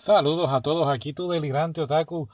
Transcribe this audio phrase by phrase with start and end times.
[0.00, 2.26] Saludos a todos, aquí tu delirante otaku.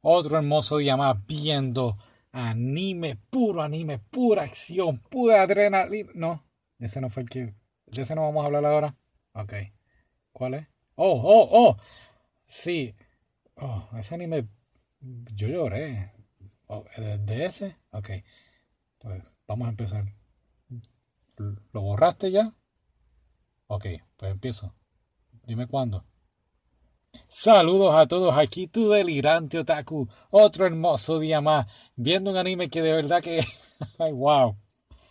[0.00, 1.98] Otro hermoso día más viendo
[2.32, 6.10] anime, puro anime, pura acción, pura adrenalina.
[6.14, 6.42] No,
[6.78, 7.54] ese no fue el que.
[7.84, 8.96] ¿De ese no vamos a hablar ahora?
[9.34, 9.52] Ok.
[10.32, 10.68] ¿Cuál es?
[10.94, 11.76] Oh, oh, oh.
[12.46, 12.96] Sí.
[13.56, 14.48] Oh, ese anime.
[15.34, 16.14] Yo lloré.
[16.68, 17.76] Oh, ¿De ese?
[17.90, 18.12] Ok.
[18.98, 20.06] Pues vamos a empezar.
[21.36, 22.56] ¿Lo borraste ya?
[23.66, 23.84] Ok,
[24.16, 24.74] pues empiezo.
[25.44, 26.09] Dime cuándo.
[27.32, 30.08] Saludos a todos, aquí tu delirante otaku.
[30.30, 33.44] Otro hermoso día más, viendo un anime que de verdad que...
[33.98, 34.56] Ay, wow.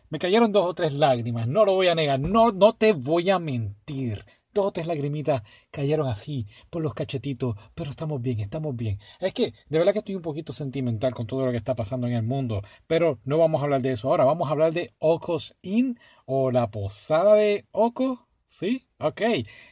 [0.09, 3.29] Me cayeron dos o tres lágrimas, no lo voy a negar, no, no te voy
[3.29, 4.25] a mentir.
[4.53, 8.99] Dos o tres lagrimitas cayeron así por los cachetitos, pero estamos bien, estamos bien.
[9.19, 12.05] Es que de verdad que estoy un poquito sentimental con todo lo que está pasando
[12.05, 14.93] en el mundo, pero no vamos a hablar de eso ahora, vamos a hablar de
[14.99, 18.28] Okos Inn o la posada de Oko.
[18.49, 18.87] ¿Sí?
[18.99, 19.21] Ok.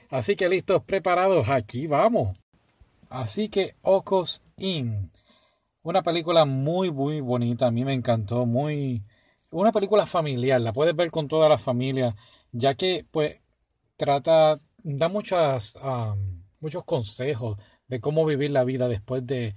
[0.09, 2.37] Así que listos, preparados, aquí vamos.
[3.09, 5.11] Así que Ocos In.
[5.81, 7.67] Una película muy, muy bonita.
[7.67, 8.45] A mí me encantó.
[8.45, 9.03] Muy.
[9.51, 10.61] Una película familiar.
[10.61, 12.15] La puedes ver con toda la familia.
[12.51, 13.37] Ya que, pues,
[13.97, 14.59] trata.
[14.83, 15.79] Da muchas.
[16.59, 19.55] muchos consejos de cómo vivir la vida después de.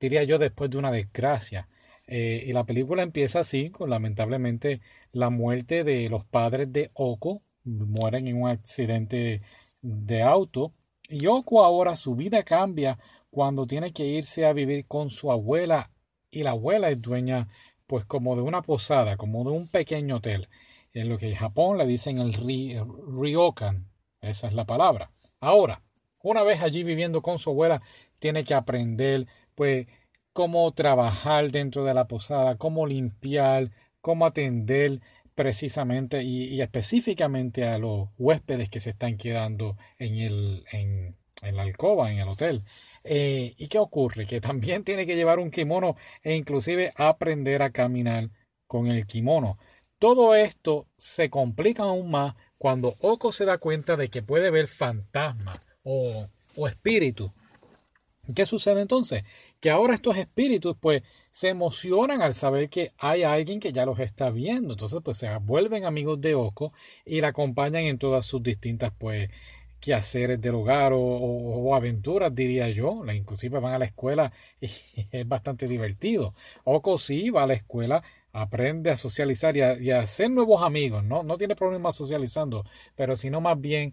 [0.00, 1.68] Diría yo, después de una desgracia.
[2.06, 4.80] Eh, y la película empieza así, con lamentablemente
[5.12, 9.40] la muerte de los padres de Oko, mueren en un accidente
[9.80, 10.72] de auto.
[11.08, 12.98] Y Yoko ahora su vida cambia
[13.30, 15.90] cuando tiene que irse a vivir con su abuela
[16.30, 17.48] y la abuela es dueña
[17.86, 20.48] pues como de una posada, como de un pequeño hotel.
[20.94, 23.88] En lo que en Japón le dicen el ryokan,
[24.20, 25.10] esa es la palabra.
[25.40, 25.82] Ahora,
[26.22, 27.82] una vez allí viviendo con su abuela,
[28.18, 29.86] tiene que aprender pues
[30.32, 35.00] cómo trabajar dentro de la posada, cómo limpiar, cómo atender
[35.34, 41.16] precisamente y, específicamente a los huéspedes que se están quedando en, el, en,
[41.54, 42.62] la alcoba, en el hotel.
[43.04, 44.26] Eh, ¿Y qué ocurre?
[44.26, 48.30] Que también tiene que llevar un kimono e inclusive aprender a caminar
[48.66, 49.58] con el kimono.
[49.98, 54.66] Todo esto se complica aún más cuando Oko se da cuenta de que puede ver
[54.68, 56.26] fantasmas o,
[56.56, 57.30] o espíritus
[58.36, 59.24] ¿Qué sucede entonces?
[59.60, 61.02] Que ahora estos espíritus pues
[61.32, 64.74] se emocionan al saber que hay alguien que ya los está viendo.
[64.74, 66.72] Entonces pues se vuelven amigos de Oko
[67.04, 69.28] y la acompañan en todas sus distintas pues
[69.80, 73.04] quehaceres del hogar o, aventuras diría yo.
[73.12, 74.66] Inclusive van a la escuela y
[75.10, 76.34] es bastante divertido.
[76.64, 81.02] Oko sí va a la escuela, aprende a socializar y a, hacer nuevos amigos.
[81.04, 81.24] ¿no?
[81.24, 83.92] no tiene problemas socializando, pero sino más bien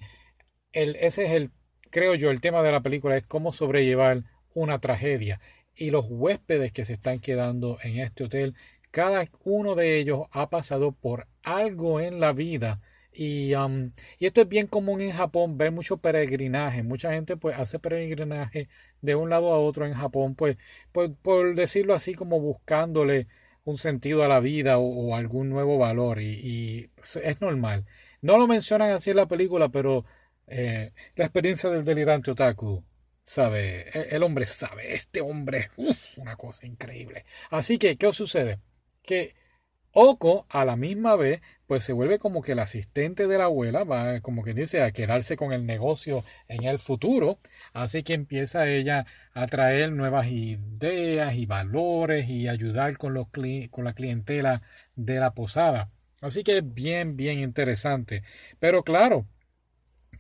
[0.72, 1.52] el, ese es el
[1.90, 4.24] creo yo, el tema de la película es cómo sobrellevar
[4.54, 5.40] una tragedia.
[5.76, 8.56] Y los huéspedes que se están quedando en este hotel,
[8.92, 12.82] cada uno de ellos ha pasado por algo en la vida.
[13.14, 16.84] Y, um, esto es bien común en Japón, ver mucho peregrinaje.
[16.84, 18.68] Mucha gente pues hace peregrinaje
[19.02, 20.58] de un lado a otro en Japón, pues,
[20.92, 23.28] pues por decirlo así, como buscándole
[23.64, 26.22] un sentido a la vida o, algún nuevo valor.
[26.22, 26.92] Y, y,
[27.24, 27.86] es normal.
[28.22, 30.06] No lo mencionan así en la película, pero
[30.50, 32.84] eh, la experiencia del delirante otaku,
[33.24, 35.70] sabe, el, hombre sabe, este hombre,
[36.18, 37.26] una cosa increíble.
[37.52, 38.60] Así que, ¿qué sucede?
[39.04, 39.36] Que
[39.92, 43.84] Oko a la misma vez, pues se vuelve como que el asistente de la abuela,
[43.84, 47.40] va como que dice, a quedarse con el negocio en el futuro.
[47.74, 53.28] Así que empieza ella a traer nuevas ideas y valores y ayudar con, los
[53.72, 54.62] con la clientela
[54.96, 55.92] de la posada.
[56.22, 58.24] Así que es bien, bien interesante.
[58.60, 59.26] Pero claro,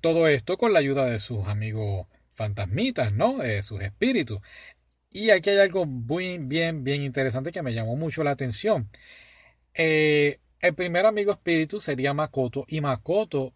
[0.02, 3.44] todo esto con la ayuda de sus amigos fantasmitas, ¿no?
[3.44, 4.40] Eh, sus espíritus.
[5.12, 8.90] Y aquí hay algo muy bien, bien interesante que me llamó mucho la atención.
[9.74, 13.54] Eh, el primer amigo espíritu sería Makoto y Makoto,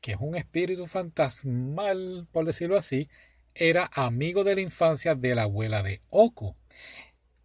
[0.00, 3.08] que es un espíritu fantasmal, por decirlo así,
[3.54, 6.56] era amigo de la infancia de la abuela de Oko.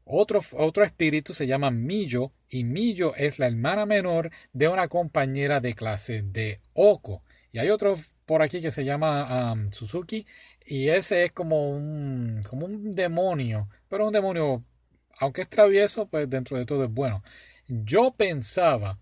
[0.06, 5.60] Otro, otro espíritu se llama Millo y Millo es la hermana menor de una compañera
[5.60, 7.24] de clase de Oko.
[7.52, 7.96] Y hay otro
[8.26, 10.26] por aquí que se llama Suzuki
[10.66, 14.64] y ese es como un, como un demonio, pero un demonio,
[15.20, 17.24] aunque es travieso, pues dentro de todo es bueno.
[17.68, 19.00] Yo pensaba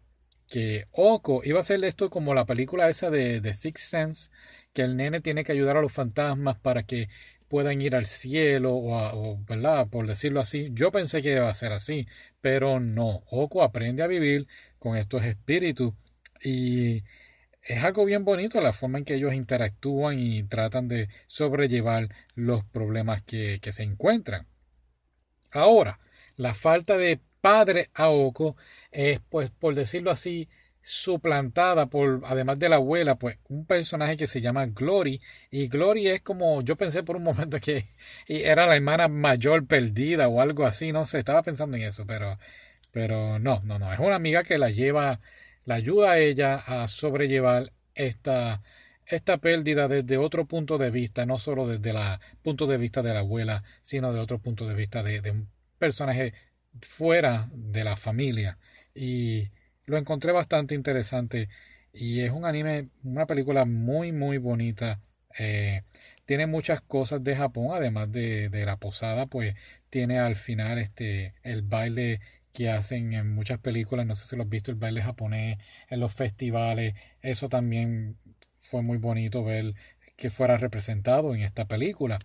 [0.47, 4.31] que Oko iba a ser esto como la película esa de, de Sixth Sense,
[4.73, 7.09] que el nene tiene que ayudar a los fantasmas para que
[7.49, 8.95] puedan ir al cielo, o,
[9.33, 9.87] o, ¿verdad?
[9.89, 10.69] Por decirlo así.
[10.73, 12.07] Yo pensé que iba a ser así,
[12.41, 13.23] pero no.
[13.29, 14.47] Oko aprende a vivir
[14.79, 15.93] con estos espíritus
[16.43, 17.03] y
[17.67, 22.63] es algo bien bonito la forma en que ellos interactúan y tratan de sobrellevar los
[22.63, 24.47] problemas que, se encuentran.
[25.51, 25.99] Ahora,
[26.37, 28.55] la falta de padre a Oko
[28.91, 30.47] es, pues, por decirlo así,
[30.81, 35.21] suplantada por, además de la abuela, pues un personaje que se llama Glory.
[35.51, 37.85] Y Glory es como, yo pensé por un momento que
[38.27, 42.39] era la hermana mayor perdida o algo así, no sé, estaba pensando en eso, pero,
[42.93, 45.19] pero no, no, no, es una amiga que la lleva,
[45.67, 48.63] la ayuda a ella a sobrellevar esta,
[49.05, 51.97] esta pérdida desde otro punto de vista, no solo desde el
[52.41, 56.33] punto de vista de la abuela, sino de otro punto de vista de, un personaje
[56.81, 58.57] fuera de la familia.
[58.95, 59.49] Y
[59.85, 61.49] lo encontré bastante interesante
[61.91, 65.01] y es un anime, una película muy muy bonita.
[65.37, 65.83] Eh,
[66.25, 69.55] tiene muchas cosas de Japón, además de, de, la posada, pues
[69.89, 72.21] tiene al final este el baile
[72.57, 75.59] que hacen en muchas películas, no sé si lo has visto, el baile japonés
[75.89, 78.17] en los festivales, eso también
[78.63, 79.75] fue muy bonito ver
[80.15, 82.17] que fuera representado en esta película.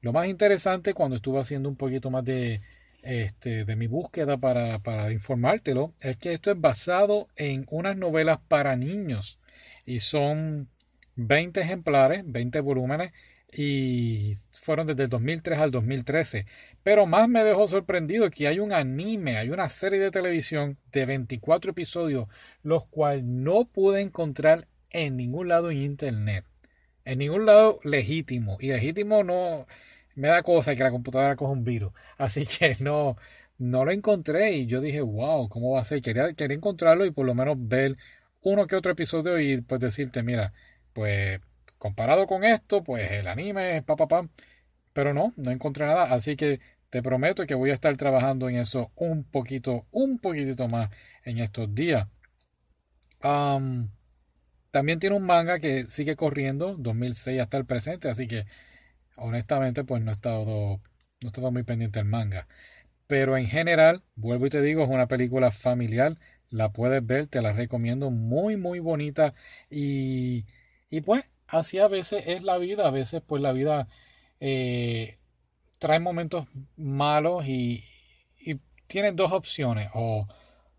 [0.00, 2.60] Lo más interesante cuando estuve haciendo un poquito más de,
[3.02, 8.38] este, de mi búsqueda para, para informártelo es que esto es basado en unas novelas
[8.46, 9.40] para niños
[9.86, 10.68] y son
[11.16, 13.10] 20 ejemplares, 20 volúmenes
[13.56, 16.46] y fueron desde el 2003 al 2013.
[16.82, 21.06] Pero más me dejó sorprendido que hay un anime, hay una serie de televisión de
[21.06, 22.26] 24 episodios,
[22.62, 26.44] los cuales no pude encontrar en ningún lado en internet.
[27.04, 28.56] En ningún lado legítimo.
[28.60, 29.66] Y legítimo no
[30.14, 31.92] me da cosa que la computadora coja un virus.
[32.18, 33.16] Así que no,
[33.58, 36.02] no lo encontré y yo dije, wow, ¿cómo va a ser?
[36.02, 37.96] Quería, quería encontrarlo y por lo menos ver
[38.40, 40.52] uno que otro episodio y pues decirte, mira,
[40.92, 41.40] pues
[41.84, 44.28] comparado con esto, pues el anime es pa, pa, pa.
[44.94, 46.04] Pero no, no encontré nada.
[46.14, 46.60] Así que
[46.90, 50.90] te prometo que voy a estar trabajando en eso un poquito, un poquitito más
[51.24, 52.08] en estos días.
[54.70, 58.44] también tiene un manga que sigue corriendo, 2006 hasta el presente, así que
[59.16, 60.80] honestamente pues no he estado,
[61.22, 62.48] no he estado muy pendiente del manga.
[63.08, 66.18] Pero en general, vuelvo y te digo, es una película familiar,
[66.50, 69.34] la puedes ver, te la recomiendo, muy muy bonita
[69.70, 70.46] y,
[70.90, 73.86] y pues así a veces es la vida, a veces pues la vida
[74.40, 75.18] eh,
[75.78, 76.46] trae momentos
[76.76, 77.84] malos y,
[78.38, 80.26] y tienes dos opciones, o,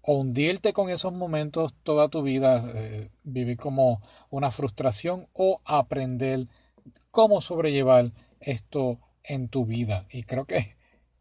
[0.02, 6.48] o, hundirte con esos momentos toda tu vida, eh, vivir como una frustración o aprender
[7.12, 10.06] cómo sobrellevar esto en tu vida.
[10.12, 10.76] Y creo que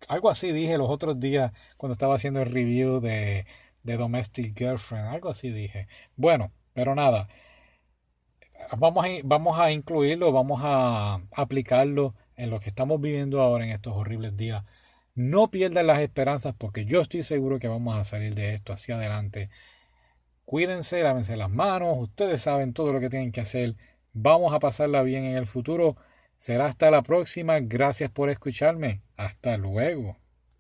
[0.08, 3.46] algo así dije los otros días cuando estaba haciendo el review de,
[3.82, 5.08] de Domestic Girlfriend.
[5.08, 5.88] Algo así dije.
[6.16, 7.28] Bueno, pero nada.
[8.78, 13.70] Vamos a, vamos a incluirlo, vamos a aplicarlo en lo que estamos viviendo ahora en
[13.70, 14.64] estos horribles días.
[15.14, 18.96] No pierdan las esperanzas porque yo estoy seguro que vamos a salir de esto hacia
[18.96, 19.50] adelante.
[20.44, 23.76] Cuídense, lávense las manos, ustedes saben todo lo que tienen que hacer.
[24.12, 25.96] Vamos a pasarla bien en el futuro.
[26.36, 27.58] Será hasta la próxima.
[27.60, 29.02] Gracias por escucharme.
[29.16, 30.16] Hasta luego.